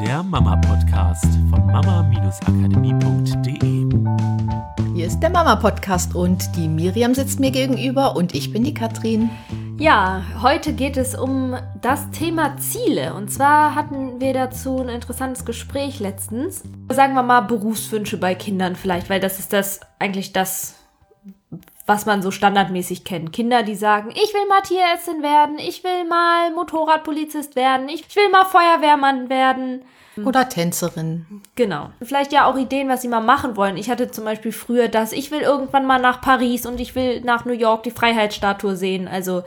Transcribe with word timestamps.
der 0.00 0.22
Mama-Podcast 0.22 1.24
von 1.48 1.66
mama-akademie.de. 1.66 3.86
Hier 4.94 5.06
ist 5.06 5.20
der 5.20 5.30
Mama-Podcast 5.30 6.14
und 6.14 6.54
die 6.54 6.68
Miriam 6.68 7.14
sitzt 7.14 7.40
mir 7.40 7.50
gegenüber 7.50 8.14
und 8.14 8.34
ich 8.34 8.52
bin 8.52 8.62
die 8.62 8.74
Katrin. 8.74 9.30
Ja, 9.78 10.22
heute 10.42 10.74
geht 10.74 10.98
es 10.98 11.14
um 11.14 11.56
das 11.80 12.10
Thema 12.10 12.58
Ziele. 12.58 13.14
Und 13.14 13.30
zwar 13.30 13.74
hatten 13.74 14.20
wir 14.20 14.34
dazu 14.34 14.82
ein 14.82 14.90
interessantes 14.90 15.46
Gespräch 15.46 15.98
letztens. 15.98 16.62
Sagen 16.92 17.14
wir 17.14 17.22
mal 17.22 17.40
Berufswünsche 17.40 18.18
bei 18.18 18.34
Kindern 18.34 18.76
vielleicht, 18.76 19.08
weil 19.08 19.20
das 19.20 19.38
ist 19.38 19.54
das 19.54 19.80
eigentlich 19.98 20.34
das, 20.34 20.74
was 21.86 22.04
man 22.04 22.20
so 22.20 22.30
standardmäßig 22.30 23.04
kennt. 23.04 23.32
Kinder, 23.32 23.62
die 23.62 23.76
sagen, 23.76 24.10
ich 24.10 24.34
will 24.34 24.46
mal 24.48 24.60
Tierärztin 24.62 25.22
werden, 25.22 25.58
ich 25.58 25.84
will 25.84 26.04
mal 26.04 26.50
Motorradpolizist 26.52 27.54
werden, 27.54 27.88
ich 27.88 28.04
will 28.16 28.28
mal 28.30 28.44
Feuerwehrmann 28.44 29.28
werden. 29.28 29.84
Oder 30.24 30.48
Tänzerin. 30.48 31.42
Genau. 31.56 31.90
Vielleicht 32.02 32.32
ja 32.32 32.46
auch 32.46 32.56
Ideen, 32.56 32.88
was 32.88 33.02
sie 33.02 33.08
mal 33.08 33.20
machen 33.20 33.56
wollen. 33.56 33.76
Ich 33.76 33.90
hatte 33.90 34.10
zum 34.10 34.24
Beispiel 34.24 34.52
früher 34.52 34.88
das, 34.88 35.12
ich 35.12 35.30
will 35.30 35.40
irgendwann 35.40 35.86
mal 35.86 36.00
nach 36.00 36.22
Paris 36.22 36.64
und 36.64 36.80
ich 36.80 36.94
will 36.94 37.20
nach 37.20 37.44
New 37.44 37.52
York 37.52 37.82
die 37.82 37.90
Freiheitsstatue 37.90 38.76
sehen. 38.76 39.08
Also 39.08 39.42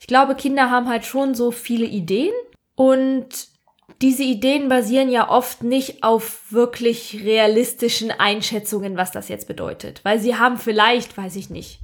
ich 0.00 0.06
glaube, 0.06 0.34
Kinder 0.34 0.70
haben 0.70 0.88
halt 0.88 1.04
schon 1.04 1.34
so 1.34 1.50
viele 1.52 1.86
Ideen 1.86 2.34
und 2.74 3.53
diese 4.02 4.22
Ideen 4.22 4.68
basieren 4.68 5.10
ja 5.10 5.30
oft 5.30 5.62
nicht 5.62 6.02
auf 6.02 6.50
wirklich 6.50 7.20
realistischen 7.24 8.10
Einschätzungen, 8.10 8.96
was 8.96 9.12
das 9.12 9.28
jetzt 9.28 9.48
bedeutet. 9.48 10.00
Weil 10.04 10.18
sie 10.18 10.36
haben 10.36 10.58
vielleicht, 10.58 11.16
weiß 11.16 11.36
ich 11.36 11.50
nicht, 11.50 11.80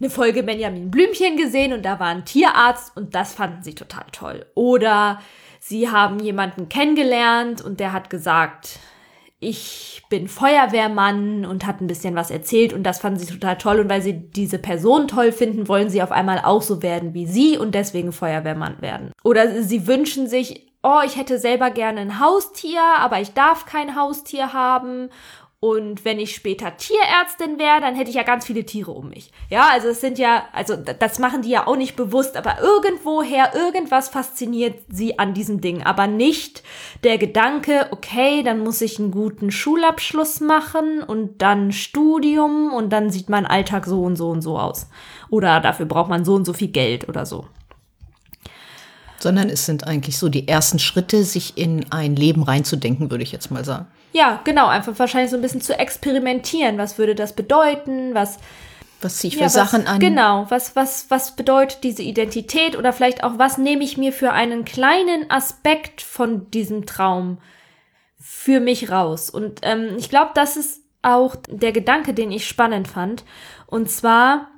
eine 0.00 0.10
Folge 0.10 0.42
Benjamin 0.42 0.90
Blümchen 0.90 1.36
gesehen 1.36 1.72
und 1.72 1.84
da 1.84 2.00
war 2.00 2.08
ein 2.08 2.24
Tierarzt 2.24 2.96
und 2.96 3.14
das 3.14 3.34
fanden 3.34 3.62
sie 3.62 3.74
total 3.74 4.04
toll. 4.12 4.46
Oder 4.54 5.20
sie 5.60 5.88
haben 5.88 6.18
jemanden 6.18 6.68
kennengelernt 6.68 7.62
und 7.62 7.78
der 7.78 7.92
hat 7.92 8.10
gesagt, 8.10 8.80
ich 9.38 10.02
bin 10.08 10.28
Feuerwehrmann 10.28 11.44
und 11.44 11.66
hat 11.66 11.80
ein 11.80 11.86
bisschen 11.86 12.14
was 12.14 12.30
erzählt 12.30 12.72
und 12.72 12.84
das 12.84 13.00
fanden 13.00 13.18
sie 13.18 13.26
total 13.26 13.58
toll 13.58 13.80
und 13.80 13.88
weil 13.88 14.02
sie 14.02 14.12
diese 14.12 14.58
Person 14.58 15.08
toll 15.08 15.32
finden, 15.32 15.66
wollen 15.66 15.90
sie 15.90 16.02
auf 16.02 16.12
einmal 16.12 16.40
auch 16.44 16.62
so 16.62 16.82
werden 16.82 17.14
wie 17.14 17.26
sie 17.26 17.58
und 17.58 17.74
deswegen 17.74 18.12
Feuerwehrmann 18.12 18.80
werden. 18.80 19.12
Oder 19.24 19.62
sie 19.62 19.86
wünschen 19.86 20.28
sich 20.28 20.71
oh, 20.82 21.00
ich 21.04 21.16
hätte 21.16 21.38
selber 21.38 21.70
gerne 21.70 22.00
ein 22.00 22.20
Haustier, 22.20 22.82
aber 22.98 23.20
ich 23.20 23.32
darf 23.32 23.66
kein 23.66 23.96
Haustier 23.96 24.52
haben. 24.52 25.10
Und 25.64 26.04
wenn 26.04 26.18
ich 26.18 26.34
später 26.34 26.76
Tierärztin 26.76 27.56
wäre, 27.56 27.80
dann 27.80 27.94
hätte 27.94 28.10
ich 28.10 28.16
ja 28.16 28.24
ganz 28.24 28.44
viele 28.44 28.66
Tiere 28.66 28.90
um 28.90 29.10
mich. 29.10 29.30
Ja, 29.48 29.68
also 29.70 29.90
es 29.90 30.00
sind 30.00 30.18
ja, 30.18 30.42
also 30.52 30.74
das 30.74 31.20
machen 31.20 31.42
die 31.42 31.50
ja 31.50 31.68
auch 31.68 31.76
nicht 31.76 31.94
bewusst, 31.94 32.36
aber 32.36 32.60
irgendwoher, 32.60 33.54
irgendwas 33.54 34.08
fasziniert 34.08 34.80
sie 34.88 35.20
an 35.20 35.34
diesem 35.34 35.60
Ding. 35.60 35.84
Aber 35.84 36.08
nicht 36.08 36.64
der 37.04 37.16
Gedanke, 37.16 37.86
okay, 37.92 38.42
dann 38.42 38.58
muss 38.58 38.80
ich 38.80 38.98
einen 38.98 39.12
guten 39.12 39.52
Schulabschluss 39.52 40.40
machen 40.40 41.00
und 41.00 41.42
dann 41.42 41.70
Studium 41.70 42.72
und 42.72 42.92
dann 42.92 43.10
sieht 43.10 43.28
mein 43.28 43.46
Alltag 43.46 43.86
so 43.86 44.02
und 44.02 44.16
so 44.16 44.30
und 44.30 44.42
so 44.42 44.58
aus. 44.58 44.88
Oder 45.30 45.60
dafür 45.60 45.86
braucht 45.86 46.10
man 46.10 46.24
so 46.24 46.34
und 46.34 46.44
so 46.44 46.54
viel 46.54 46.72
Geld 46.72 47.08
oder 47.08 47.24
so 47.24 47.46
sondern 49.22 49.48
es 49.48 49.66
sind 49.66 49.86
eigentlich 49.86 50.18
so 50.18 50.28
die 50.28 50.48
ersten 50.48 50.78
Schritte, 50.78 51.24
sich 51.24 51.56
in 51.56 51.86
ein 51.90 52.16
Leben 52.16 52.42
reinzudenken, 52.42 53.10
würde 53.10 53.22
ich 53.22 53.32
jetzt 53.32 53.50
mal 53.50 53.64
sagen. 53.64 53.86
Ja, 54.12 54.40
genau, 54.44 54.66
einfach 54.66 54.98
wahrscheinlich 54.98 55.30
so 55.30 55.36
ein 55.36 55.42
bisschen 55.42 55.62
zu 55.62 55.78
experimentieren. 55.78 56.76
Was 56.76 56.98
würde 56.98 57.14
das 57.14 57.32
bedeuten? 57.32 58.14
Was 58.14 58.38
was 59.02 59.18
ziehe 59.18 59.30
ich 59.30 59.36
für 59.36 59.42
ja, 59.42 59.48
Sachen 59.48 59.86
an? 59.86 59.98
Genau, 59.98 60.46
was, 60.48 60.76
was, 60.76 61.06
was 61.10 61.34
bedeutet 61.34 61.82
diese 61.82 62.02
Identität 62.02 62.76
oder 62.76 62.92
vielleicht 62.92 63.24
auch, 63.24 63.36
was 63.36 63.58
nehme 63.58 63.82
ich 63.82 63.98
mir 63.98 64.12
für 64.12 64.32
einen 64.32 64.64
kleinen 64.64 65.28
Aspekt 65.28 66.00
von 66.02 66.50
diesem 66.52 66.86
Traum 66.86 67.38
für 68.20 68.60
mich 68.60 68.90
raus? 68.90 69.28
Und 69.28 69.60
ähm, 69.62 69.96
ich 69.98 70.08
glaube, 70.08 70.30
das 70.34 70.56
ist 70.56 70.82
auch 71.02 71.34
der 71.48 71.72
Gedanke, 71.72 72.14
den 72.14 72.30
ich 72.30 72.46
spannend 72.46 72.86
fand. 72.86 73.24
Und 73.66 73.90
zwar, 73.90 74.48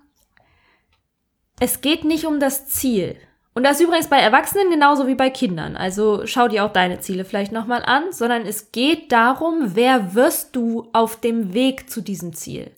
es 1.58 1.80
geht 1.80 2.04
nicht 2.04 2.26
um 2.26 2.38
das 2.38 2.66
Ziel. 2.66 3.16
Und 3.54 3.62
das 3.62 3.78
ist 3.78 3.86
übrigens 3.86 4.08
bei 4.08 4.18
Erwachsenen 4.18 4.68
genauso 4.70 5.06
wie 5.06 5.14
bei 5.14 5.30
Kindern. 5.30 5.76
Also 5.76 6.26
schau 6.26 6.48
dir 6.48 6.64
auch 6.64 6.72
deine 6.72 6.98
Ziele 6.98 7.24
vielleicht 7.24 7.52
nochmal 7.52 7.84
an, 7.84 8.10
sondern 8.10 8.42
es 8.42 8.72
geht 8.72 9.12
darum, 9.12 9.76
wer 9.76 10.14
wirst 10.14 10.56
du 10.56 10.88
auf 10.92 11.20
dem 11.20 11.54
Weg 11.54 11.88
zu 11.88 12.00
diesem 12.00 12.32
Ziel. 12.32 12.72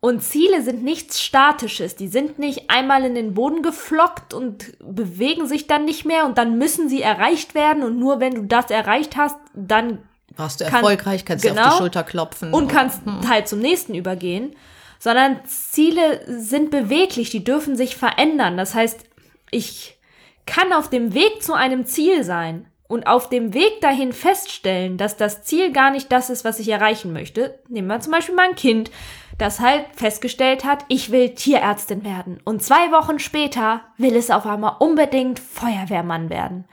Und 0.00 0.22
Ziele 0.22 0.62
sind 0.62 0.84
nichts 0.84 1.20
Statisches. 1.20 1.96
Die 1.96 2.06
sind 2.06 2.38
nicht 2.38 2.70
einmal 2.70 3.04
in 3.04 3.14
den 3.14 3.34
Boden 3.34 3.62
geflockt 3.62 4.32
und 4.32 4.76
bewegen 4.78 5.48
sich 5.48 5.66
dann 5.66 5.86
nicht 5.86 6.04
mehr 6.04 6.24
und 6.26 6.38
dann 6.38 6.58
müssen 6.58 6.88
sie 6.88 7.02
erreicht 7.02 7.54
werden. 7.54 7.82
Und 7.82 7.98
nur 7.98 8.20
wenn 8.20 8.34
du 8.34 8.42
das 8.42 8.70
erreicht 8.70 9.16
hast, 9.16 9.36
dann 9.54 9.98
warst 10.36 10.60
du 10.60 10.66
kann, 10.66 10.82
erfolgreich, 10.84 11.24
kannst 11.24 11.44
genau, 11.44 11.54
dir 11.54 11.60
auf 11.60 11.64
die 11.64 11.70
genau. 11.70 11.78
Schulter 11.78 12.04
klopfen. 12.04 12.52
Und 12.52 12.68
kannst 12.68 13.04
hm. 13.04 13.28
halt 13.28 13.48
zum 13.48 13.58
nächsten 13.58 13.94
übergehen. 13.94 14.54
Sondern 15.00 15.40
Ziele 15.46 16.20
sind 16.26 16.70
beweglich, 16.70 17.30
die 17.30 17.42
dürfen 17.42 17.76
sich 17.76 17.96
verändern. 17.96 18.56
Das 18.56 18.74
heißt, 18.74 19.07
ich 19.50 19.98
kann 20.46 20.72
auf 20.72 20.88
dem 20.88 21.14
Weg 21.14 21.42
zu 21.42 21.52
einem 21.54 21.86
Ziel 21.86 22.24
sein 22.24 22.66
und 22.88 23.06
auf 23.06 23.28
dem 23.28 23.52
Weg 23.52 23.80
dahin 23.82 24.12
feststellen, 24.12 24.96
dass 24.96 25.16
das 25.16 25.44
Ziel 25.44 25.72
gar 25.72 25.90
nicht 25.90 26.10
das 26.10 26.30
ist, 26.30 26.44
was 26.44 26.58
ich 26.58 26.68
erreichen 26.70 27.12
möchte. 27.12 27.62
Nehmen 27.68 27.88
wir 27.88 28.00
zum 28.00 28.12
Beispiel 28.12 28.34
mein 28.34 28.54
Kind, 28.54 28.90
das 29.36 29.60
halt 29.60 29.84
festgestellt 29.94 30.64
hat, 30.64 30.84
ich 30.88 31.12
will 31.12 31.34
Tierärztin 31.34 32.04
werden. 32.04 32.40
Und 32.44 32.62
zwei 32.62 32.90
Wochen 32.90 33.18
später 33.18 33.82
will 33.98 34.16
es 34.16 34.30
auf 34.30 34.46
einmal 34.46 34.76
unbedingt 34.80 35.38
Feuerwehrmann 35.38 36.30
werden. 36.30 36.64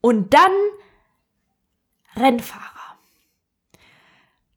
Und 0.00 0.32
dann 0.32 0.52
Rennfahrer. 2.16 2.62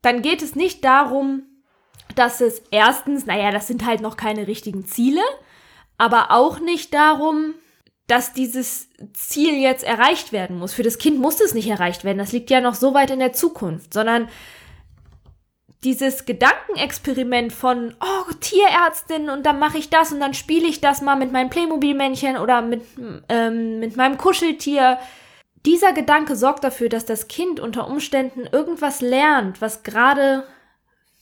Dann 0.01 0.21
geht 0.21 0.41
es 0.41 0.55
nicht 0.55 0.85
darum, 0.85 1.43
dass 2.15 2.39
es 2.39 2.59
erstens, 2.71 3.25
naja, 3.25 3.51
das 3.51 3.67
sind 3.67 3.85
halt 3.85 4.01
noch 4.01 4.15
keine 4.15 4.47
richtigen 4.47 4.85
Ziele, 4.85 5.21
aber 5.99 6.31
auch 6.31 6.59
nicht 6.59 6.93
darum, 6.93 7.53
dass 8.07 8.33
dieses 8.33 8.89
Ziel 9.13 9.61
jetzt 9.61 9.83
erreicht 9.83 10.31
werden 10.31 10.57
muss. 10.57 10.73
Für 10.73 10.81
das 10.81 10.97
Kind 10.97 11.19
muss 11.19 11.39
es 11.39 11.53
nicht 11.53 11.69
erreicht 11.69 12.03
werden. 12.03 12.17
Das 12.17 12.31
liegt 12.31 12.49
ja 12.49 12.61
noch 12.61 12.73
so 12.73 12.95
weit 12.95 13.11
in 13.11 13.19
der 13.19 13.33
Zukunft, 13.33 13.93
sondern 13.93 14.29
dieses 15.83 16.25
Gedankenexperiment 16.25 17.53
von, 17.53 17.93
oh, 18.01 18.33
Tierärztin 18.39 19.29
und 19.29 19.45
dann 19.45 19.59
mache 19.59 19.77
ich 19.77 19.89
das 19.89 20.11
und 20.11 20.19
dann 20.19 20.33
spiele 20.33 20.67
ich 20.67 20.81
das 20.81 21.01
mal 21.01 21.15
mit 21.15 21.31
meinem 21.31 21.49
Playmobil-Männchen 21.49 22.37
oder 22.37 22.61
mit, 22.61 22.81
ähm, 23.29 23.79
mit 23.79 23.95
meinem 23.95 24.17
Kuscheltier. 24.17 24.97
Dieser 25.65 25.93
Gedanke 25.93 26.35
sorgt 26.35 26.63
dafür, 26.63 26.89
dass 26.89 27.05
das 27.05 27.27
Kind 27.27 27.59
unter 27.59 27.87
Umständen 27.87 28.47
irgendwas 28.51 29.01
lernt, 29.01 29.61
was 29.61 29.83
gerade 29.83 30.45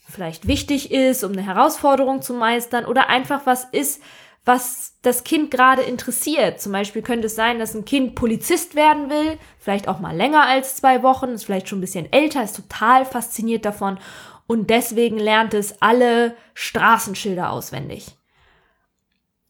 vielleicht 0.08 0.48
wichtig 0.48 0.92
ist, 0.92 1.24
um 1.24 1.34
eine 1.34 1.46
Herausforderung 1.46 2.22
zu 2.22 2.34
meistern 2.34 2.86
oder 2.86 3.10
einfach 3.10 3.46
was 3.46 3.66
ist, 3.66 4.02
was 4.48 4.94
das 5.02 5.24
Kind 5.24 5.52
gerade 5.52 5.82
interessiert. 5.82 6.62
Zum 6.62 6.72
Beispiel 6.72 7.02
könnte 7.02 7.28
es 7.28 7.36
sein, 7.36 7.60
dass 7.60 7.76
ein 7.76 7.86
Kind 7.86 8.16
Polizist 8.16 8.76
werden 8.76 9.10
will, 9.10 9.38
vielleicht 9.60 9.88
auch 9.88 10.00
mal 10.00 10.16
länger 10.16 10.46
als 10.48 10.78
zwei 10.78 11.04
Wochen, 11.04 11.30
ist 11.30 11.44
vielleicht 11.44 11.68
schon 11.70 11.80
ein 11.80 11.82
bisschen 11.82 12.12
älter, 12.12 12.44
ist 12.44 12.56
total 12.56 13.06
fasziniert 13.06 13.66
davon 13.66 14.00
und 14.48 14.70
deswegen 14.70 15.20
lernt 15.20 15.54
es 15.54 15.82
alle 15.82 16.34
Straßenschilder 16.54 17.52
auswendig. 17.52 18.08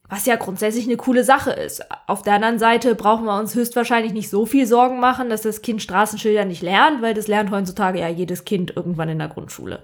Was 0.09 0.25
ja 0.25 0.37
grundsätzlich 0.37 0.85
eine 0.85 0.95
coole 0.97 1.23
Sache 1.23 1.51
ist. 1.51 1.83
Auf 2.07 2.21
der 2.21 2.35
anderen 2.35 2.59
Seite 2.59 2.95
brauchen 2.95 3.25
wir 3.25 3.37
uns 3.37 3.55
höchstwahrscheinlich 3.55 4.13
nicht 4.13 4.29
so 4.29 4.45
viel 4.45 4.65
Sorgen 4.65 4.99
machen, 4.99 5.29
dass 5.29 5.41
das 5.41 5.61
Kind 5.61 5.81
Straßenschilder 5.81 6.45
nicht 6.45 6.61
lernt, 6.61 7.01
weil 7.01 7.13
das 7.13 7.27
lernt 7.27 7.51
heutzutage 7.51 7.99
ja 7.99 8.07
jedes 8.07 8.45
Kind 8.45 8.75
irgendwann 8.75 9.09
in 9.09 9.19
der 9.19 9.27
Grundschule. 9.27 9.81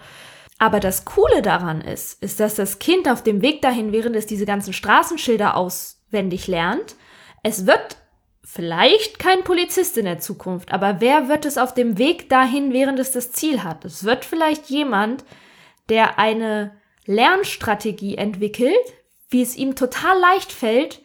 Aber 0.60 0.80
das 0.80 1.06
Coole 1.06 1.42
daran 1.42 1.82
ist, 1.82 2.22
ist, 2.24 2.40
dass 2.40 2.56
das 2.56 2.80
Kind 2.80 3.10
auf 3.10 3.24
dem 3.24 3.42
Weg 3.42 3.62
dahin, 3.62 3.92
während 3.92 4.16
es 4.16 4.26
diese 4.26 4.46
ganzen 4.46 4.74
Straßenschilder 4.74 5.58
auswendig 5.58 6.48
lernt, 6.48 6.96
es 7.44 7.66
wird 7.66 7.98
vielleicht 8.44 9.20
kein 9.20 9.44
Polizist 9.44 9.98
in 9.98 10.06
der 10.06 10.20
Zukunft, 10.20 10.72
aber 10.72 11.02
wer 11.02 11.28
wird 11.28 11.46
es 11.46 11.58
auf 11.58 11.74
dem 11.74 11.98
Weg 11.98 12.30
dahin, 12.30 12.72
während 12.74 13.00
es 13.00 13.12
das 13.12 13.32
Ziel 13.32 13.64
hat? 13.64 13.84
Es 13.86 14.04
wird 14.04 14.26
vielleicht 14.26 14.70
jemand, 14.70 15.24
der 15.90 16.20
eine 16.20 16.72
Lernstrategie 17.06 18.16
entwickelt, 18.16 18.76
wie 19.30 19.42
es 19.42 19.56
ihm 19.56 19.76
total 19.76 20.20
leicht 20.20 20.52
fällt, 20.52 21.02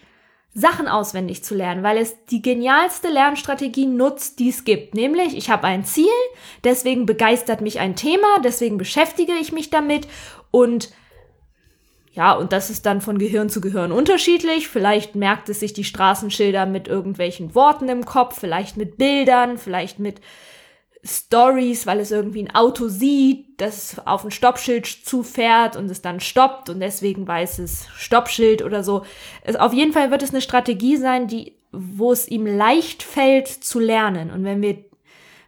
Sachen 0.54 0.88
auswendig 0.88 1.44
zu 1.44 1.54
lernen, 1.54 1.82
weil 1.82 1.98
es 1.98 2.24
die 2.26 2.42
genialste 2.42 3.08
Lernstrategie 3.08 3.86
nutzt, 3.86 4.38
die 4.38 4.48
es 4.48 4.64
gibt. 4.64 4.94
Nämlich, 4.94 5.36
ich 5.36 5.50
habe 5.50 5.66
ein 5.66 5.84
Ziel, 5.84 6.08
deswegen 6.64 7.06
begeistert 7.06 7.60
mich 7.60 7.78
ein 7.78 7.96
Thema, 7.96 8.26
deswegen 8.42 8.78
beschäftige 8.78 9.34
ich 9.40 9.52
mich 9.52 9.70
damit 9.70 10.08
und 10.50 10.90
ja, 12.12 12.32
und 12.32 12.52
das 12.52 12.68
ist 12.68 12.84
dann 12.84 13.00
von 13.00 13.18
Gehirn 13.18 13.48
zu 13.48 13.60
Gehirn 13.60 13.92
unterschiedlich. 13.92 14.66
Vielleicht 14.66 15.14
merkt 15.14 15.48
es 15.50 15.60
sich 15.60 15.72
die 15.72 15.84
Straßenschilder 15.84 16.66
mit 16.66 16.88
irgendwelchen 16.88 17.54
Worten 17.54 17.88
im 17.88 18.04
Kopf, 18.04 18.40
vielleicht 18.40 18.76
mit 18.76 18.98
Bildern, 18.98 19.56
vielleicht 19.56 20.00
mit 20.00 20.20
Stories, 21.08 21.86
weil 21.86 22.00
es 22.00 22.10
irgendwie 22.10 22.42
ein 22.42 22.54
Auto 22.54 22.88
sieht, 22.88 23.60
das 23.60 23.96
auf 24.04 24.24
ein 24.24 24.30
Stoppschild 24.30 24.86
zufährt 24.86 25.76
und 25.76 25.90
es 25.90 26.02
dann 26.02 26.20
stoppt 26.20 26.68
und 26.68 26.80
deswegen 26.80 27.26
weiß 27.26 27.58
es 27.60 27.86
Stoppschild 27.96 28.62
oder 28.62 28.84
so. 28.84 29.04
Es, 29.42 29.56
auf 29.56 29.72
jeden 29.72 29.92
Fall 29.92 30.10
wird 30.10 30.22
es 30.22 30.30
eine 30.30 30.40
Strategie 30.40 30.96
sein, 30.96 31.26
die, 31.26 31.56
wo 31.72 32.12
es 32.12 32.28
ihm 32.28 32.46
leicht 32.46 33.02
fällt 33.02 33.48
zu 33.48 33.80
lernen. 33.80 34.30
Und 34.30 34.44
wenn 34.44 34.60
wir, 34.62 34.84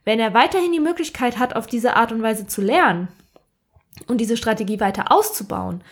wenn 0.05 0.19
er 0.19 0.35
weiterhin 0.35 0.73
die 0.73 0.81
Möglichkeit 0.81 1.39
hat, 1.39 1.55
auf 1.55 1.67
diese 1.67 1.95
Art 1.97 2.11
und 2.11 2.23
Weise 2.23 2.47
zu 2.47 2.63
lernen 2.63 3.09
und 4.07 4.19
diese 4.19 4.37
Strategie 4.37 4.81
weiter 4.81 5.13
auszubauen, 5.13 5.85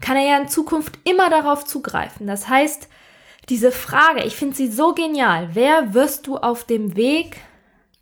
kann 0.00 0.16
er 0.16 0.26
ja 0.26 0.38
in 0.38 0.48
Zukunft 0.48 0.98
immer 1.04 1.30
darauf 1.30 1.64
zugreifen. 1.64 2.26
Das 2.26 2.48
heißt, 2.48 2.88
diese 3.48 3.72
Frage, 3.72 4.24
ich 4.24 4.36
finde 4.36 4.56
sie 4.56 4.68
so 4.68 4.94
genial. 4.94 5.50
Wer 5.52 5.94
wirst 5.94 6.26
du 6.26 6.36
auf 6.36 6.64
dem 6.64 6.96
Weg 6.96 7.36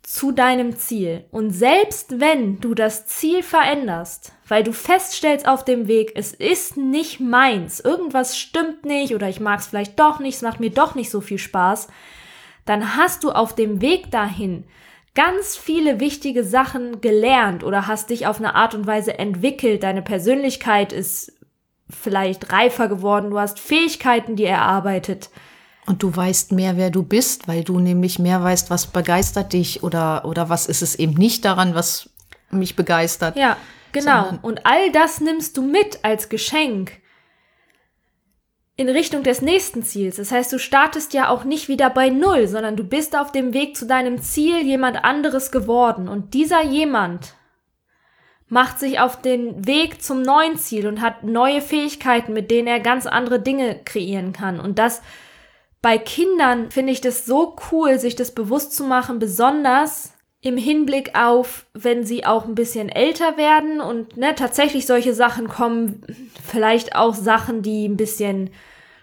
zu 0.03 0.31
deinem 0.31 0.77
Ziel? 0.77 1.25
Und 1.31 1.51
selbst 1.51 2.19
wenn 2.19 2.59
du 2.59 2.75
das 2.75 3.07
Ziel 3.07 3.41
veränderst, 3.41 4.33
weil 4.47 4.63
du 4.63 4.73
feststellst 4.73 5.47
auf 5.47 5.65
dem 5.65 5.87
Weg, 5.87 6.11
es 6.15 6.33
ist 6.33 6.77
nicht 6.77 7.19
meins, 7.19 7.79
irgendwas 7.79 8.37
stimmt 8.37 8.85
nicht 8.85 9.15
oder 9.15 9.29
ich 9.29 9.39
mag 9.39 9.59
es 9.59 9.67
vielleicht 9.67 9.99
doch 9.99 10.19
nicht, 10.19 10.35
es 10.35 10.41
macht 10.41 10.59
mir 10.59 10.69
doch 10.69 10.93
nicht 10.95 11.09
so 11.09 11.21
viel 11.21 11.39
Spaß, 11.39 11.87
dann 12.65 12.95
hast 12.95 13.23
du 13.23 13.31
auf 13.31 13.55
dem 13.55 13.81
Weg 13.81 14.11
dahin 14.11 14.65
ganz 15.15 15.55
viele 15.55 15.99
wichtige 15.99 16.43
Sachen 16.43 17.01
gelernt 17.01 17.63
oder 17.63 17.87
hast 17.87 18.09
dich 18.09 18.27
auf 18.27 18.39
eine 18.39 18.55
Art 18.55 18.73
und 18.73 18.87
Weise 18.87 19.17
entwickelt. 19.19 19.83
Deine 19.83 20.01
Persönlichkeit 20.01 20.91
ist 20.91 21.33
vielleicht 21.89 22.51
reifer 22.51 22.87
geworden, 22.87 23.29
du 23.29 23.39
hast 23.39 23.59
Fähigkeiten, 23.59 24.35
die 24.35 24.45
erarbeitet. 24.45 25.29
Und 25.85 26.01
du 26.01 26.15
weißt 26.15 26.53
mehr, 26.53 26.77
wer 26.77 26.89
du 26.89 27.03
bist, 27.03 27.47
weil 27.47 27.63
du 27.63 27.79
nämlich 27.79 28.17
mehr 28.19 28.41
weißt, 28.41 28.69
was 28.69 28.87
begeistert 28.87 29.53
dich 29.53 29.83
oder, 29.83 30.25
oder 30.25 30.49
was 30.49 30.67
ist 30.67 30.81
es 30.81 30.95
eben 30.95 31.13
nicht 31.13 31.43
daran, 31.43 31.75
was 31.75 32.09
mich 32.51 32.75
begeistert. 32.75 33.35
Ja, 33.35 33.57
genau. 33.91 34.39
Und 34.41 34.65
all 34.65 34.91
das 34.91 35.19
nimmst 35.19 35.57
du 35.57 35.61
mit 35.61 35.99
als 36.03 36.29
Geschenk 36.29 36.91
in 38.75 38.89
Richtung 38.89 39.23
des 39.23 39.41
nächsten 39.41 39.83
Ziels. 39.83 40.15
Das 40.15 40.31
heißt, 40.31 40.51
du 40.51 40.57
startest 40.57 41.13
ja 41.13 41.29
auch 41.29 41.43
nicht 41.43 41.67
wieder 41.67 41.89
bei 41.89 42.09
Null, 42.09 42.47
sondern 42.47 42.75
du 42.75 42.83
bist 42.83 43.15
auf 43.15 43.31
dem 43.31 43.53
Weg 43.53 43.77
zu 43.77 43.85
deinem 43.85 44.21
Ziel 44.21 44.61
jemand 44.61 45.03
anderes 45.03 45.51
geworden. 45.51 46.07
Und 46.07 46.33
dieser 46.33 46.63
jemand 46.63 47.35
macht 48.47 48.79
sich 48.79 48.99
auf 48.99 49.21
den 49.21 49.67
Weg 49.67 50.01
zum 50.01 50.21
neuen 50.21 50.57
Ziel 50.57 50.87
und 50.87 51.01
hat 51.01 51.23
neue 51.23 51.61
Fähigkeiten, 51.61 52.33
mit 52.33 52.49
denen 52.49 52.67
er 52.67 52.79
ganz 52.79 53.05
andere 53.05 53.39
Dinge 53.39 53.79
kreieren 53.83 54.33
kann. 54.33 54.59
Und 54.59 54.79
das 54.79 55.01
bei 55.83 55.97
Kindern 55.97 56.71
finde 56.71 56.93
ich 56.93 57.01
das 57.01 57.25
so 57.25 57.57
cool, 57.69 57.99
sich 57.99 58.15
das 58.15 58.31
bewusst 58.31 58.73
zu 58.73 58.85
machen, 58.85 59.19
besonders 59.19 60.13
im 60.39 60.55
Hinblick 60.55 61.13
auf, 61.13 61.65
wenn 61.73 62.05
sie 62.05 62.25
auch 62.25 62.45
ein 62.45 62.55
bisschen 62.55 62.87
älter 62.87 63.35
werden 63.35 63.81
und 63.81 64.15
ne, 64.15 64.33
tatsächlich 64.33 64.85
solche 64.87 65.13
Sachen 65.13 65.49
kommen, 65.49 66.01
vielleicht 66.41 66.95
auch 66.95 67.13
Sachen, 67.13 67.63
die 67.63 67.85
ein 67.85 67.97
bisschen 67.97 68.49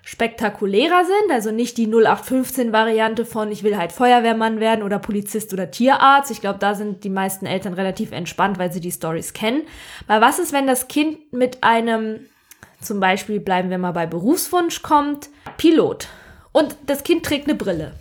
spektakulärer 0.03 1.05
sind, 1.05 1.31
also 1.31 1.51
nicht 1.51 1.77
die 1.77 1.87
0815-Variante 1.87 3.27
von 3.27 3.53
ich 3.53 3.63
will 3.63 3.77
halt 3.77 3.93
Feuerwehrmann 3.93 4.59
werden 4.59 4.83
oder 4.83 4.99
Polizist 4.99 5.53
oder 5.53 5.71
Tierarzt. 5.71 6.31
Ich 6.31 6.41
glaube, 6.41 6.59
da 6.59 6.75
sind 6.75 7.05
die 7.05 7.11
meisten 7.11 7.45
Eltern 7.45 7.75
relativ 7.75 8.11
entspannt, 8.11 8.59
weil 8.59 8.73
sie 8.73 8.81
die 8.81 8.91
Stories 8.91 9.35
kennen. 9.35 9.65
Aber 10.09 10.27
was 10.27 10.39
ist, 10.39 10.55
wenn 10.55 10.67
das 10.67 10.89
Kind 10.89 11.31
mit 11.35 11.63
einem, 11.63 12.21
zum 12.81 13.01
Beispiel 13.01 13.39
bleiben 13.39 13.69
wir 13.69 13.77
mal 13.77 13.93
bei 13.93 14.07
Berufswunsch 14.07 14.81
kommt, 14.81 15.29
Pilot 15.59 16.09
und 16.53 16.77
das 16.87 17.05
Kind 17.05 17.25
trägt 17.25 17.49
eine 17.49 17.57
Brille. 17.57 17.95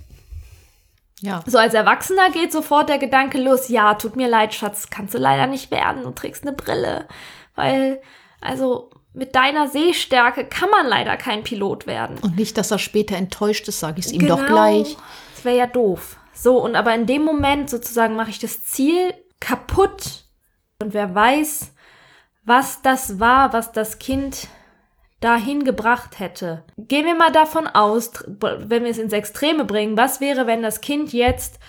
Ja. 1.21 1.43
So 1.45 1.57
als 1.57 1.73
Erwachsener 1.73 2.29
geht 2.31 2.51
sofort 2.51 2.89
der 2.89 2.97
Gedanke 2.97 3.37
los, 3.41 3.67
ja, 3.67 3.93
tut 3.95 4.15
mir 4.15 4.27
leid, 4.27 4.53
Schatz, 4.53 4.89
kannst 4.89 5.13
du 5.13 5.17
leider 5.17 5.47
nicht 5.47 5.69
werden, 5.71 6.03
du 6.03 6.11
trägst 6.11 6.43
eine 6.43 6.53
Brille. 6.53 7.07
Weil, 7.55 8.01
also, 8.39 8.89
mit 9.13 9.35
deiner 9.35 9.67
Sehstärke 9.67 10.45
kann 10.45 10.69
man 10.69 10.87
leider 10.87 11.17
kein 11.17 11.43
Pilot 11.43 11.87
werden. 11.87 12.17
Und 12.19 12.37
nicht, 12.37 12.57
dass 12.57 12.71
er 12.71 12.79
später 12.79 13.17
enttäuscht 13.17 13.67
ist, 13.67 13.79
sage 13.79 13.99
ich 13.99 14.05
es 14.05 14.11
ihm 14.13 14.21
genau, 14.21 14.37
doch 14.37 14.45
gleich. 14.45 14.97
Das 15.35 15.45
wäre 15.45 15.57
ja 15.57 15.67
doof. 15.67 16.17
So, 16.33 16.57
und 16.57 16.75
aber 16.75 16.95
in 16.95 17.05
dem 17.05 17.23
Moment 17.23 17.69
sozusagen 17.69 18.15
mache 18.15 18.29
ich 18.29 18.39
das 18.39 18.63
Ziel 18.63 19.13
kaputt. 19.41 20.23
Und 20.81 20.93
wer 20.93 21.13
weiß, 21.13 21.73
was 22.45 22.81
das 22.81 23.19
war, 23.19 23.51
was 23.51 23.73
das 23.73 23.99
Kind 23.99 24.47
dahin 25.19 25.63
gebracht 25.63 26.19
hätte. 26.19 26.63
Gehen 26.77 27.05
wir 27.05 27.15
mal 27.15 27.31
davon 27.31 27.67
aus, 27.67 28.11
wenn 28.27 28.83
wir 28.83 28.91
es 28.91 28.97
ins 28.97 29.13
Extreme 29.13 29.65
bringen, 29.65 29.97
was 29.97 30.21
wäre, 30.21 30.47
wenn 30.47 30.61
das 30.61 30.81
Kind 30.81 31.11
jetzt 31.13 31.59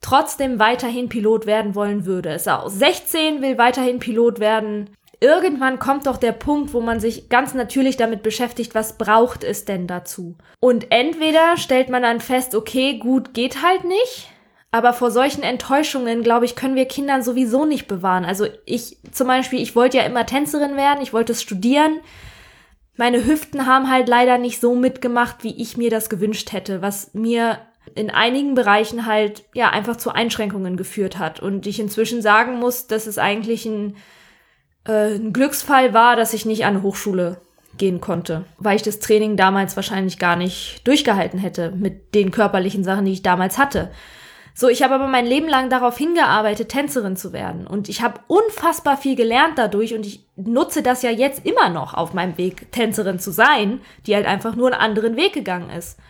trotzdem 0.00 0.58
weiterhin 0.58 1.08
Pilot 1.08 1.46
werden 1.46 1.74
wollen 1.74 2.04
würde? 2.04 2.30
Es 2.30 2.46
auch 2.46 2.68
16, 2.68 3.40
will 3.40 3.58
weiterhin 3.58 3.98
Pilot 3.98 4.38
werden. 4.38 4.90
Irgendwann 5.20 5.80
kommt 5.80 6.06
doch 6.06 6.16
der 6.16 6.32
Punkt, 6.32 6.72
wo 6.72 6.80
man 6.80 7.00
sich 7.00 7.28
ganz 7.28 7.52
natürlich 7.52 7.96
damit 7.96 8.22
beschäftigt, 8.22 8.74
was 8.74 8.98
braucht 8.98 9.42
es 9.42 9.64
denn 9.64 9.88
dazu? 9.88 10.36
Und 10.60 10.92
entweder 10.92 11.56
stellt 11.56 11.88
man 11.88 12.02
dann 12.02 12.20
fest, 12.20 12.54
okay, 12.54 12.98
gut, 12.98 13.34
geht 13.34 13.62
halt 13.62 13.84
nicht. 13.84 14.28
Aber 14.70 14.92
vor 14.92 15.10
solchen 15.10 15.42
Enttäuschungen, 15.42 16.22
glaube 16.22 16.44
ich, 16.44 16.54
können 16.54 16.76
wir 16.76 16.84
Kindern 16.84 17.22
sowieso 17.22 17.64
nicht 17.64 17.88
bewahren. 17.88 18.26
Also 18.26 18.46
ich 18.66 18.98
zum 19.10 19.26
Beispiel, 19.26 19.60
ich 19.60 19.74
wollte 19.74 19.96
ja 19.96 20.04
immer 20.04 20.26
Tänzerin 20.26 20.76
werden, 20.76 21.02
ich 21.02 21.14
wollte 21.14 21.34
studieren 21.34 22.00
meine 22.98 23.24
Hüften 23.24 23.64
haben 23.64 23.88
halt 23.90 24.08
leider 24.08 24.36
nicht 24.38 24.60
so 24.60 24.74
mitgemacht, 24.74 25.44
wie 25.44 25.60
ich 25.60 25.76
mir 25.76 25.88
das 25.88 26.10
gewünscht 26.10 26.52
hätte, 26.52 26.82
was 26.82 27.14
mir 27.14 27.58
in 27.94 28.10
einigen 28.10 28.54
Bereichen 28.54 29.06
halt 29.06 29.44
ja 29.54 29.70
einfach 29.70 29.96
zu 29.96 30.10
Einschränkungen 30.10 30.76
geführt 30.76 31.18
hat. 31.18 31.40
Und 31.40 31.66
ich 31.66 31.80
inzwischen 31.80 32.20
sagen 32.20 32.58
muss, 32.58 32.86
dass 32.86 33.06
es 33.06 33.16
eigentlich 33.16 33.64
ein, 33.64 33.96
äh, 34.86 35.14
ein 35.14 35.32
Glücksfall 35.32 35.94
war, 35.94 36.16
dass 36.16 36.34
ich 36.34 36.44
nicht 36.44 36.64
an 36.64 36.74
eine 36.74 36.82
Hochschule 36.82 37.40
gehen 37.78 38.00
konnte, 38.00 38.44
weil 38.58 38.76
ich 38.76 38.82
das 38.82 38.98
Training 38.98 39.36
damals 39.36 39.76
wahrscheinlich 39.76 40.18
gar 40.18 40.36
nicht 40.36 40.80
durchgehalten 40.84 41.38
hätte 41.38 41.70
mit 41.70 42.14
den 42.14 42.32
körperlichen 42.32 42.82
Sachen, 42.82 43.04
die 43.04 43.12
ich 43.12 43.22
damals 43.22 43.56
hatte. 43.58 43.90
So, 44.60 44.68
ich 44.68 44.82
habe 44.82 44.96
aber 44.96 45.06
mein 45.06 45.24
Leben 45.24 45.46
lang 45.46 45.70
darauf 45.70 45.96
hingearbeitet, 45.96 46.70
Tänzerin 46.70 47.14
zu 47.14 47.32
werden. 47.32 47.64
Und 47.64 47.88
ich 47.88 48.02
habe 48.02 48.18
unfassbar 48.26 48.96
viel 48.96 49.14
gelernt 49.14 49.56
dadurch 49.56 49.94
und 49.94 50.04
ich 50.04 50.26
nutze 50.34 50.82
das 50.82 51.02
ja 51.02 51.12
jetzt 51.12 51.46
immer 51.46 51.68
noch 51.68 51.94
auf 51.94 52.12
meinem 52.12 52.36
Weg, 52.38 52.72
Tänzerin 52.72 53.20
zu 53.20 53.30
sein, 53.30 53.80
die 54.04 54.16
halt 54.16 54.26
einfach 54.26 54.56
nur 54.56 54.72
einen 54.72 54.80
anderen 54.80 55.14
Weg 55.14 55.32
gegangen 55.32 55.70
ist. 55.70 56.00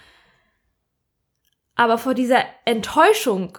Aber 1.75 1.99
vor 1.99 2.15
dieser 2.15 2.43
Enttäuschung 2.65 3.59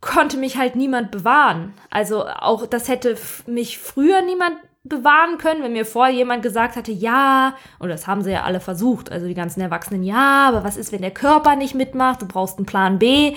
konnte 0.00 0.38
mich 0.38 0.56
halt 0.56 0.74
niemand 0.74 1.10
bewahren. 1.10 1.74
Also 1.90 2.26
auch 2.26 2.66
das 2.66 2.88
hätte 2.88 3.18
mich 3.46 3.76
früher 3.76 4.22
niemand 4.22 4.56
bewahren 4.88 5.38
können, 5.38 5.62
wenn 5.62 5.72
mir 5.72 5.86
vorher 5.86 6.14
jemand 6.14 6.42
gesagt 6.42 6.76
hatte, 6.76 6.92
ja, 6.92 7.56
und 7.78 7.88
das 7.88 8.06
haben 8.06 8.22
sie 8.22 8.32
ja 8.32 8.44
alle 8.44 8.60
versucht, 8.60 9.10
also 9.10 9.26
die 9.26 9.34
ganzen 9.34 9.60
Erwachsenen, 9.60 10.02
ja, 10.02 10.48
aber 10.48 10.64
was 10.64 10.76
ist, 10.76 10.92
wenn 10.92 11.02
der 11.02 11.10
Körper 11.10 11.56
nicht 11.56 11.74
mitmacht, 11.74 12.22
du 12.22 12.26
brauchst 12.26 12.58
einen 12.58 12.66
Plan 12.66 12.98
B. 12.98 13.34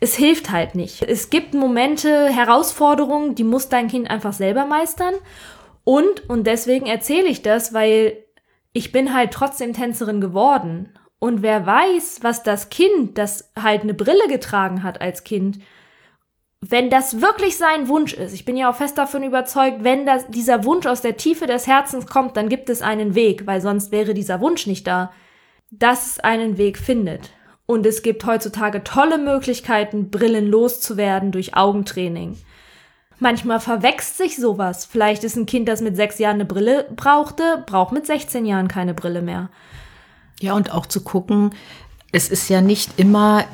Es 0.00 0.14
hilft 0.16 0.50
halt 0.50 0.74
nicht. 0.74 1.02
Es 1.02 1.30
gibt 1.30 1.54
Momente, 1.54 2.28
Herausforderungen, 2.28 3.34
die 3.34 3.44
muss 3.44 3.68
dein 3.68 3.88
Kind 3.88 4.10
einfach 4.10 4.32
selber 4.32 4.66
meistern. 4.66 5.14
Und, 5.84 6.28
und 6.28 6.46
deswegen 6.46 6.86
erzähle 6.86 7.28
ich 7.28 7.42
das, 7.42 7.72
weil 7.72 8.24
ich 8.72 8.92
bin 8.92 9.14
halt 9.14 9.32
trotzdem 9.32 9.72
Tänzerin 9.72 10.20
geworden. 10.20 10.98
Und 11.18 11.42
wer 11.42 11.64
weiß, 11.64 12.18
was 12.22 12.42
das 12.42 12.68
Kind, 12.68 13.16
das 13.16 13.52
halt 13.58 13.82
eine 13.82 13.94
Brille 13.94 14.28
getragen 14.28 14.82
hat 14.82 15.00
als 15.00 15.24
Kind, 15.24 15.58
wenn 16.70 16.88
das 16.88 17.20
wirklich 17.20 17.58
sein 17.58 17.88
Wunsch 17.88 18.14
ist, 18.14 18.32
ich 18.32 18.46
bin 18.46 18.56
ja 18.56 18.70
auch 18.70 18.76
fest 18.76 18.96
davon 18.96 19.22
überzeugt, 19.22 19.84
wenn 19.84 20.06
das, 20.06 20.26
dieser 20.28 20.64
Wunsch 20.64 20.86
aus 20.86 21.02
der 21.02 21.18
Tiefe 21.18 21.46
des 21.46 21.66
Herzens 21.66 22.06
kommt, 22.06 22.38
dann 22.38 22.48
gibt 22.48 22.70
es 22.70 22.80
einen 22.80 23.14
Weg, 23.14 23.46
weil 23.46 23.60
sonst 23.60 23.92
wäre 23.92 24.14
dieser 24.14 24.40
Wunsch 24.40 24.66
nicht 24.66 24.86
da, 24.86 25.12
dass 25.70 26.06
es 26.06 26.20
einen 26.20 26.56
Weg 26.56 26.78
findet. 26.78 27.30
Und 27.66 27.84
es 27.84 28.02
gibt 28.02 28.24
heutzutage 28.24 28.82
tolle 28.82 29.18
Möglichkeiten, 29.18 30.10
Brillen 30.10 30.46
loszuwerden 30.46 31.32
durch 31.32 31.54
Augentraining. 31.54 32.38
Manchmal 33.18 33.60
verwächst 33.60 34.16
sich 34.16 34.36
sowas. 34.36 34.86
Vielleicht 34.86 35.22
ist 35.22 35.36
ein 35.36 35.46
Kind, 35.46 35.68
das 35.68 35.82
mit 35.82 35.96
sechs 35.96 36.18
Jahren 36.18 36.34
eine 36.34 36.44
Brille 36.46 36.86
brauchte, 36.96 37.62
braucht 37.66 37.92
mit 37.92 38.06
16 38.06 38.46
Jahren 38.46 38.68
keine 38.68 38.94
Brille 38.94 39.22
mehr. 39.22 39.50
Ja, 40.40 40.54
und 40.54 40.72
auch 40.72 40.86
zu 40.86 41.02
gucken, 41.04 41.54
es 42.10 42.28
ist 42.28 42.48
ja 42.48 42.60
nicht 42.60 42.98
immer 42.98 43.44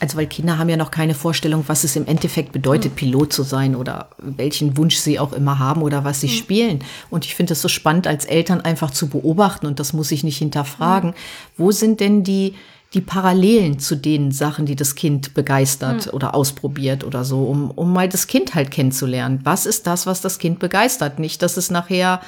also 0.00 0.16
weil 0.16 0.26
Kinder 0.26 0.58
haben 0.58 0.68
ja 0.68 0.76
noch 0.76 0.90
keine 0.90 1.14
Vorstellung, 1.14 1.64
was 1.66 1.84
es 1.84 1.94
im 1.94 2.06
Endeffekt 2.06 2.52
bedeutet, 2.52 2.92
mhm. 2.92 2.96
Pilot 2.96 3.32
zu 3.32 3.42
sein 3.42 3.76
oder 3.76 4.08
welchen 4.18 4.76
Wunsch 4.76 4.96
sie 4.96 5.18
auch 5.18 5.32
immer 5.32 5.58
haben 5.58 5.82
oder 5.82 6.04
was 6.04 6.20
sie 6.20 6.28
mhm. 6.28 6.32
spielen. 6.32 6.78
Und 7.10 7.26
ich 7.26 7.34
finde 7.34 7.52
es 7.52 7.62
so 7.62 7.68
spannend, 7.68 8.06
als 8.06 8.24
Eltern 8.24 8.60
einfach 8.62 8.90
zu 8.90 9.08
beobachten 9.08 9.66
und 9.66 9.78
das 9.78 9.92
muss 9.92 10.10
ich 10.10 10.24
nicht 10.24 10.38
hinterfragen. 10.38 11.10
Mhm. 11.10 11.14
Wo 11.58 11.70
sind 11.70 12.00
denn 12.00 12.24
die, 12.24 12.54
die 12.94 13.02
Parallelen 13.02 13.78
zu 13.78 13.94
den 13.94 14.32
Sachen, 14.32 14.66
die 14.66 14.74
das 14.74 14.94
Kind 14.94 15.34
begeistert 15.34 16.06
mhm. 16.06 16.12
oder 16.14 16.34
ausprobiert 16.34 17.04
oder 17.04 17.24
so, 17.24 17.44
um, 17.44 17.70
um 17.70 17.92
mal 17.92 18.08
das 18.08 18.26
Kind 18.26 18.54
halt 18.54 18.70
kennenzulernen. 18.70 19.40
Was 19.44 19.66
ist 19.66 19.86
das, 19.86 20.06
was 20.06 20.20
das 20.22 20.38
Kind 20.38 20.58
begeistert? 20.58 21.18
Nicht, 21.18 21.42
dass 21.42 21.56
es 21.56 21.70
nachher 21.70 22.20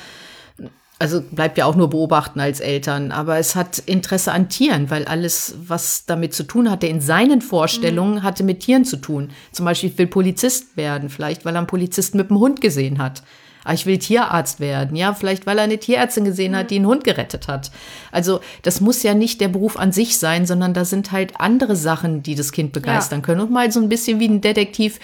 also 1.02 1.20
bleibt 1.20 1.58
ja 1.58 1.66
auch 1.66 1.74
nur 1.74 1.90
beobachten 1.90 2.38
als 2.38 2.60
Eltern, 2.60 3.10
aber 3.10 3.36
es 3.36 3.56
hat 3.56 3.80
Interesse 3.80 4.30
an 4.30 4.48
Tieren, 4.48 4.88
weil 4.88 5.04
alles, 5.04 5.56
was 5.66 6.06
damit 6.06 6.32
zu 6.32 6.44
tun 6.44 6.70
hatte, 6.70 6.86
in 6.86 7.00
seinen 7.00 7.40
Vorstellungen, 7.40 8.14
mhm. 8.14 8.22
hatte 8.22 8.44
mit 8.44 8.60
Tieren 8.60 8.84
zu 8.84 8.98
tun. 8.98 9.30
Zum 9.50 9.64
Beispiel 9.64 9.92
will 9.98 10.06
Polizist 10.06 10.76
werden, 10.76 11.10
vielleicht 11.10 11.44
weil 11.44 11.56
er 11.56 11.58
einen 11.58 11.66
Polizisten 11.66 12.18
mit 12.18 12.30
dem 12.30 12.38
Hund 12.38 12.60
gesehen 12.60 12.98
hat. 12.98 13.24
Ah, 13.64 13.74
ich 13.74 13.84
will 13.84 13.98
Tierarzt 13.98 14.60
werden. 14.60 14.96
Ja, 14.96 15.12
vielleicht 15.12 15.44
weil 15.44 15.58
er 15.58 15.64
eine 15.64 15.78
Tierärztin 15.78 16.24
gesehen 16.24 16.54
hat, 16.54 16.70
die 16.70 16.76
einen 16.76 16.86
Hund 16.86 17.02
gerettet 17.02 17.48
hat. 17.48 17.72
Also 18.12 18.40
das 18.62 18.80
muss 18.80 19.02
ja 19.02 19.14
nicht 19.14 19.40
der 19.40 19.48
Beruf 19.48 19.76
an 19.76 19.90
sich 19.90 20.18
sein, 20.18 20.46
sondern 20.46 20.72
da 20.72 20.84
sind 20.84 21.10
halt 21.10 21.40
andere 21.40 21.74
Sachen, 21.74 22.22
die 22.22 22.36
das 22.36 22.52
Kind 22.52 22.72
begeistern 22.72 23.20
ja. 23.20 23.26
können. 23.26 23.40
Und 23.40 23.50
mal 23.50 23.72
so 23.72 23.80
ein 23.80 23.88
bisschen 23.88 24.20
wie 24.20 24.28
ein 24.28 24.40
Detektiv 24.40 25.00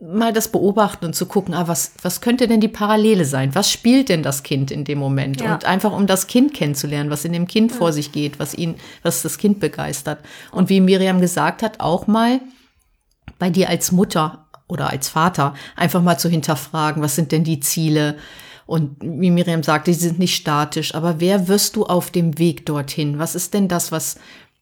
mal 0.00 0.32
das 0.32 0.48
beobachten 0.48 1.06
und 1.06 1.14
zu 1.14 1.26
gucken, 1.26 1.54
ah, 1.54 1.68
was, 1.68 1.92
was 2.02 2.20
könnte 2.20 2.46
denn 2.48 2.60
die 2.60 2.68
Parallele 2.68 3.24
sein? 3.24 3.54
Was 3.54 3.70
spielt 3.70 4.10
denn 4.10 4.22
das 4.22 4.42
Kind 4.42 4.70
in 4.70 4.84
dem 4.84 4.98
Moment? 4.98 5.40
Ja. 5.40 5.54
Und 5.54 5.64
einfach 5.64 5.92
um 5.92 6.06
das 6.06 6.26
Kind 6.26 6.52
kennenzulernen, 6.52 7.10
was 7.10 7.24
in 7.24 7.32
dem 7.32 7.46
Kind 7.46 7.70
ja. 7.70 7.78
vor 7.78 7.92
sich 7.92 8.12
geht, 8.12 8.38
was 8.38 8.52
ihn, 8.52 8.74
was 9.02 9.22
das 9.22 9.38
Kind 9.38 9.58
begeistert. 9.58 10.18
Und 10.52 10.68
wie 10.68 10.80
Miriam 10.80 11.20
gesagt 11.20 11.62
hat, 11.62 11.80
auch 11.80 12.06
mal 12.06 12.40
bei 13.38 13.48
dir 13.48 13.70
als 13.70 13.90
Mutter 13.90 14.46
oder 14.68 14.90
als 14.90 15.08
Vater 15.08 15.54
einfach 15.76 16.02
mal 16.02 16.18
zu 16.18 16.28
hinterfragen, 16.28 17.02
was 17.02 17.16
sind 17.16 17.32
denn 17.32 17.44
die 17.44 17.60
Ziele? 17.60 18.16
Und 18.66 18.96
wie 19.00 19.30
Miriam 19.30 19.62
sagt, 19.62 19.86
die 19.86 19.94
sind 19.94 20.18
nicht 20.18 20.34
statisch, 20.34 20.94
aber 20.94 21.20
wer 21.20 21.48
wirst 21.48 21.76
du 21.76 21.86
auf 21.86 22.10
dem 22.10 22.38
Weg 22.38 22.66
dorthin? 22.66 23.18
Was 23.18 23.34
ist 23.34 23.54
denn 23.54 23.68
das, 23.68 23.92
was, 23.92 24.16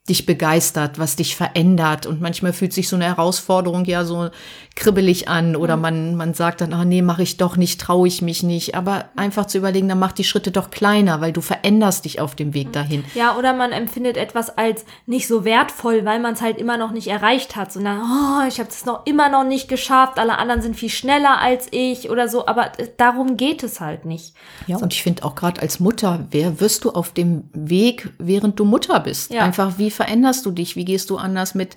dich 0.09 0.27
begeistert, 0.27 0.99
was 0.99 1.17
dich 1.17 1.35
verändert. 1.35 2.05
Und 2.05 2.21
manchmal 2.21 2.53
fühlt 2.53 2.75
sich 2.75 2.89
so 2.91 2.97
eine 2.97 3.07
Herausforderung 3.07 3.87
ja 3.87 4.05
so 4.05 4.29
kribbelig 4.77 5.29
an 5.29 5.57
oder 5.57 5.77
man, 5.77 6.15
man 6.17 6.35
sagt 6.35 6.61
dann, 6.61 6.75
ah 6.75 6.85
nee, 6.85 7.01
mache 7.01 7.23
ich 7.23 7.39
doch 7.39 7.57
nicht, 7.57 7.81
traue 7.81 8.07
ich 8.07 8.21
mich 8.21 8.43
nicht. 8.43 8.75
Aber 8.75 9.07
einfach 9.17 9.47
zu 9.47 9.57
überlegen, 9.57 9.89
dann 9.89 9.99
mach 9.99 10.13
die 10.13 10.25
Schritte 10.25 10.51
doch 10.51 10.71
kleiner, 10.71 11.23
weil 11.23 11.33
du 11.33 11.41
veränderst 11.41 12.05
dich 12.05 12.21
auf 12.21 12.35
dem 12.35 12.53
Weg 12.53 12.69
mhm. 12.69 12.73
dahin. 12.73 13.05
Ja, 13.15 13.37
oder 13.39 13.55
man 13.55 13.73
empfindet 13.73 14.19
etwas 14.19 14.59
als 14.59 14.85
nicht 15.07 15.27
so 15.27 15.47
wertvoll, 15.47 16.05
weil 16.05 16.21
man 16.21 16.35
es 16.35 16.43
halt 16.43 16.59
immer 16.59 16.77
noch 16.77 16.91
nicht 16.91 17.07
erreicht 17.07 17.57
hat. 17.57 17.73
Sondern, 17.73 18.03
oh, 18.03 18.47
ich 18.47 18.59
habe 18.59 18.69
es 18.69 18.85
noch 18.85 19.07
immer 19.07 19.31
noch 19.31 19.45
nicht 19.45 19.69
geschafft, 19.69 20.19
alle 20.19 20.37
anderen 20.37 20.61
sind 20.61 20.77
viel 20.77 20.91
schneller 20.91 21.41
als 21.41 21.69
ich 21.71 22.11
oder 22.11 22.29
so. 22.29 22.47
Aber 22.47 22.73
darum 22.99 23.39
geht 23.39 23.63
es 23.63 23.81
halt 23.81 24.05
nicht. 24.05 24.35
Ja, 24.67 24.77
so. 24.77 24.83
und 24.83 24.93
ich 24.93 25.03
finde 25.03 25.25
auch 25.25 25.35
gerade 25.35 25.63
als 25.63 25.81
Mutter, 25.81 26.27
wer 26.31 26.61
wirst 26.61 26.85
du 26.85 26.91
auf 26.91 27.13
dem 27.13 27.49
Weg, 27.55 28.13
während 28.19 28.61
du 28.61 28.67
Mutter 28.67 29.01
bist? 29.01 29.33
Ja. 29.33 29.43
Einfach 29.43 29.79
wie 29.79 29.94
veränderst 29.95 30.45
du 30.45 30.51
dich? 30.51 30.77
Wie 30.77 30.85
gehst 30.85 31.09
du 31.09 31.17
anders 31.17 31.55
mit, 31.55 31.77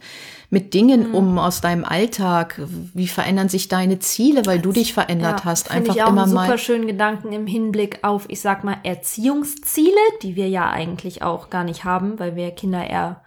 mit 0.49 0.73
Dingen 0.73 1.09
mhm. 1.09 1.15
um 1.15 1.39
aus 1.39 1.61
deinem 1.61 1.85
Alltag? 1.85 2.61
Wie 2.93 3.07
verändern 3.07 3.47
sich 3.47 3.69
deine 3.69 3.99
Ziele, 3.99 4.45
weil 4.45 4.59
du 4.59 4.71
dich 4.71 4.93
verändert 4.93 5.39
ja, 5.39 5.45
hast? 5.45 5.71
Einfach 5.71 5.95
ich 5.95 6.03
auch 6.03 6.09
immer 6.09 6.23
einen 6.23 6.31
super 6.31 6.57
schönen 6.57 6.87
Gedanken 6.87 7.31
im 7.31 7.47
Hinblick 7.47 8.03
auf, 8.03 8.25
ich 8.27 8.41
sag 8.41 8.63
mal, 8.63 8.77
Erziehungsziele, 8.83 9.95
die 10.21 10.35
wir 10.35 10.49
ja 10.49 10.69
eigentlich 10.69 11.21
auch 11.21 11.49
gar 11.49 11.63
nicht 11.63 11.85
haben, 11.85 12.19
weil 12.19 12.35
wir 12.35 12.51
Kinder 12.51 12.85
eher 12.85 13.21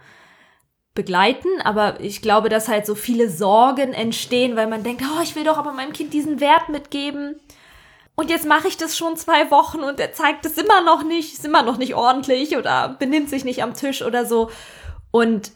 begleiten, 0.93 1.47
aber 1.63 2.01
ich 2.01 2.21
glaube, 2.21 2.49
dass 2.49 2.67
halt 2.67 2.85
so 2.85 2.95
viele 2.95 3.29
Sorgen 3.29 3.93
entstehen, 3.93 4.57
weil 4.57 4.67
man 4.67 4.83
denkt, 4.83 5.03
oh, 5.03 5.21
ich 5.23 5.35
will 5.35 5.45
doch 5.45 5.57
aber 5.57 5.71
meinem 5.71 5.93
Kind 5.93 6.13
diesen 6.13 6.41
Wert 6.41 6.67
mitgeben. 6.69 7.39
Und 8.15 8.29
jetzt 8.29 8.45
mache 8.45 8.67
ich 8.67 8.77
das 8.77 8.97
schon 8.97 9.15
zwei 9.15 9.49
Wochen 9.51 9.79
und 9.79 9.99
er 9.99 10.13
zeigt 10.13 10.45
es 10.45 10.57
immer 10.57 10.81
noch 10.83 11.03
nicht, 11.03 11.33
ist 11.33 11.45
immer 11.45 11.63
noch 11.63 11.77
nicht 11.77 11.95
ordentlich 11.95 12.57
oder 12.57 12.95
benimmt 12.99 13.29
sich 13.29 13.45
nicht 13.45 13.63
am 13.63 13.73
Tisch 13.73 14.01
oder 14.01 14.25
so. 14.25 14.49
Und 15.11 15.51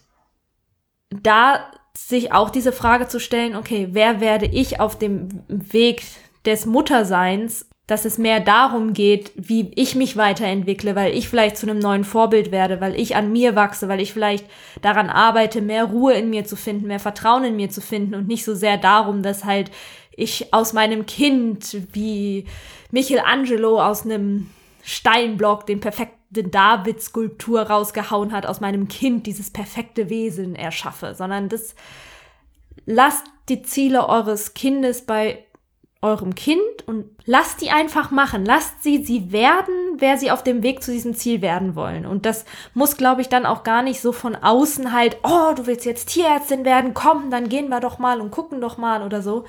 da 1.10 1.70
sich 1.96 2.32
auch 2.32 2.50
diese 2.50 2.72
Frage 2.72 3.08
zu 3.08 3.20
stellen, 3.20 3.56
okay, 3.56 3.88
wer 3.92 4.20
werde 4.20 4.46
ich 4.46 4.80
auf 4.80 4.98
dem 4.98 5.44
Weg 5.48 6.02
des 6.44 6.66
Mutterseins, 6.66 7.66
dass 7.86 8.04
es 8.04 8.18
mehr 8.18 8.40
darum 8.40 8.92
geht, 8.92 9.30
wie 9.36 9.70
ich 9.76 9.94
mich 9.94 10.16
weiterentwickle, 10.16 10.96
weil 10.96 11.14
ich 11.14 11.28
vielleicht 11.28 11.56
zu 11.56 11.68
einem 11.68 11.78
neuen 11.78 12.02
Vorbild 12.02 12.50
werde, 12.50 12.80
weil 12.80 12.98
ich 12.98 13.14
an 13.14 13.30
mir 13.30 13.54
wachse, 13.54 13.88
weil 13.88 14.00
ich 14.00 14.12
vielleicht 14.12 14.44
daran 14.82 15.08
arbeite, 15.08 15.62
mehr 15.62 15.84
Ruhe 15.84 16.14
in 16.14 16.28
mir 16.28 16.44
zu 16.44 16.56
finden, 16.56 16.88
mehr 16.88 16.98
Vertrauen 16.98 17.44
in 17.44 17.56
mir 17.56 17.70
zu 17.70 17.80
finden 17.80 18.16
und 18.16 18.26
nicht 18.26 18.44
so 18.44 18.56
sehr 18.56 18.76
darum, 18.76 19.22
dass 19.22 19.44
halt 19.44 19.70
ich 20.16 20.52
aus 20.52 20.72
meinem 20.72 21.06
Kind 21.06 21.76
wie 21.92 22.46
Michelangelo 22.90 23.80
aus 23.80 24.04
einem 24.04 24.50
Steinblock 24.82 25.66
den 25.66 25.80
perfekten 25.80 26.50
David-Skulptur 26.50 27.62
rausgehauen 27.62 28.32
hat, 28.32 28.46
aus 28.46 28.60
meinem 28.60 28.88
Kind 28.88 29.26
dieses 29.26 29.50
perfekte 29.50 30.10
Wesen 30.10 30.56
erschaffe, 30.56 31.14
sondern 31.14 31.48
das 31.48 31.74
lasst 32.84 33.24
die 33.48 33.62
Ziele 33.62 34.08
eures 34.08 34.54
Kindes 34.54 35.06
bei 35.06 35.44
eurem 36.02 36.34
Kind 36.34 36.60
und 36.86 37.06
lasst 37.24 37.60
die 37.60 37.70
einfach 37.70 38.10
machen. 38.10 38.44
Lasst 38.44 38.82
sie 38.82 39.04
sie 39.04 39.32
werden, 39.32 39.74
wer 39.98 40.18
sie 40.18 40.30
auf 40.30 40.42
dem 40.42 40.62
Weg 40.62 40.82
zu 40.82 40.92
diesem 40.92 41.14
Ziel 41.14 41.42
werden 41.42 41.74
wollen. 41.74 42.06
Und 42.06 42.26
das 42.26 42.44
muss, 42.74 42.96
glaube 42.96 43.22
ich, 43.22 43.28
dann 43.28 43.46
auch 43.46 43.64
gar 43.64 43.82
nicht 43.82 44.00
so 44.00 44.12
von 44.12 44.36
außen 44.36 44.92
halt, 44.92 45.18
oh, 45.22 45.52
du 45.56 45.66
willst 45.66 45.84
jetzt 45.84 46.10
Tierärztin 46.10 46.64
werden, 46.64 46.94
komm, 46.94 47.30
dann 47.30 47.48
gehen 47.48 47.68
wir 47.68 47.80
doch 47.80 47.98
mal 47.98 48.20
und 48.20 48.30
gucken 48.30 48.60
doch 48.60 48.78
mal 48.78 49.02
oder 49.02 49.22
so, 49.22 49.44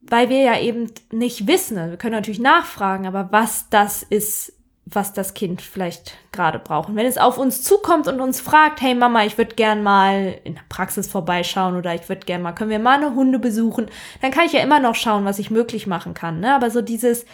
weil 0.00 0.28
wir 0.28 0.40
ja 0.40 0.58
eben 0.58 0.90
nicht 1.12 1.46
wissen, 1.46 1.76
wir 1.76 1.96
können 1.96 2.14
natürlich 2.14 2.40
nachfragen, 2.40 3.06
aber 3.06 3.28
was 3.30 3.68
das 3.68 4.02
ist, 4.02 4.54
was 4.86 5.12
das 5.12 5.34
Kind 5.34 5.60
vielleicht 5.62 6.16
gerade 6.32 6.58
braucht. 6.58 6.88
Und 6.88 6.96
wenn 6.96 7.06
es 7.06 7.18
auf 7.18 7.38
uns 7.38 7.62
zukommt 7.62 8.08
und 8.08 8.20
uns 8.20 8.40
fragt, 8.40 8.80
hey 8.80 8.94
Mama, 8.94 9.24
ich 9.24 9.38
würde 9.38 9.54
gern 9.54 9.82
mal 9.82 10.38
in 10.44 10.54
der 10.54 10.62
Praxis 10.68 11.08
vorbeischauen 11.08 11.76
oder 11.76 11.94
ich 11.94 12.08
würde 12.08 12.26
gern 12.26 12.42
mal, 12.42 12.52
können 12.52 12.70
wir 12.70 12.78
mal 12.78 12.96
eine 12.96 13.14
Hunde 13.14 13.38
besuchen, 13.38 13.88
dann 14.22 14.30
kann 14.30 14.46
ich 14.46 14.52
ja 14.52 14.60
immer 14.60 14.80
noch 14.80 14.94
schauen, 14.94 15.24
was 15.24 15.38
ich 15.38 15.50
möglich 15.50 15.86
machen 15.86 16.14
kann. 16.14 16.40
Ne? 16.40 16.54
Aber 16.54 16.70
so 16.70 16.80
dieses 16.80 17.26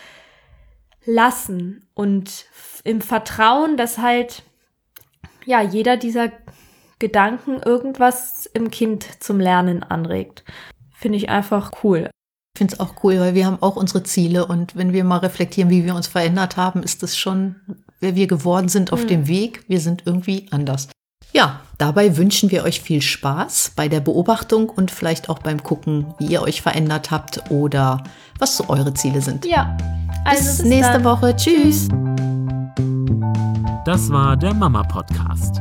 Lassen 1.05 1.87
und 1.95 2.47
im 2.85 3.01
Vertrauen, 3.01 3.77
dass 3.77 3.99
halt 3.99 4.43
ja 5.45 5.63
jeder 5.63 5.97
dieser 5.97 6.31
Gedanken 6.99 7.63
irgendwas 7.63 8.47
im 8.47 8.71
Kind 8.71 9.23
zum 9.23 9.39
Lernen 9.39 9.83
anregt, 9.83 10.45
finde 10.93 11.19
ich 11.19 11.29
einfach 11.29 11.71
cool. 11.85 12.11
Ich 12.57 12.59
finde 12.59 12.73
es 12.73 12.81
auch 12.81 13.05
cool, 13.05 13.21
weil 13.21 13.35
wir 13.35 13.45
haben 13.45 13.59
auch 13.61 13.77
unsere 13.77 14.03
Ziele 14.03 14.47
und 14.47 14.77
wenn 14.77 14.95
wir 14.95 15.05
mal 15.05 15.19
reflektieren, 15.19 15.69
wie 15.69 15.85
wir 15.85 15.95
uns 15.95 16.07
verändert 16.07 16.57
haben, 16.57 16.83
ist 16.83 17.03
es 17.03 17.15
schon, 17.15 17.57
wer 18.01 18.15
wir 18.15 18.27
geworden 18.27 18.71
sind 18.71 18.95
auf 18.95 19.03
mhm. 19.03 19.09
dem 19.09 19.29
Weg. 19.29 19.65
Wir 19.69 19.79
sind 19.79 20.05
irgendwie 20.07 20.47
anders. 20.51 20.89
Ja, 21.35 21.61
dabei 21.77 22.17
wünschen 22.17 22.51
wir 22.51 22.65
euch 22.65 22.81
viel 22.81 23.03
Spaß 23.03 23.73
bei 23.77 23.89
der 23.89 24.01
Beobachtung 24.01 24.71
und 24.71 24.91
vielleicht 24.91 25.29
auch 25.29 25.41
beim 25.41 25.63
Gucken, 25.63 26.15
wie 26.17 26.29
ihr 26.29 26.41
euch 26.41 26.63
verändert 26.63 27.11
habt 27.11 27.51
oder 27.51 28.03
was 28.39 28.57
so 28.57 28.71
eure 28.71 28.95
Ziele 28.95 29.21
sind. 29.21 29.45
Ja, 29.45 29.77
also 30.25 30.43
bis, 30.43 30.57
bis 30.57 30.67
nächste 30.67 30.93
dann. 30.95 31.05
Woche. 31.05 31.37
Tschüss. 31.37 31.89
Das 33.85 34.09
war 34.09 34.35
der 34.39 34.55
Mama 34.55 34.83
Podcast, 34.83 35.61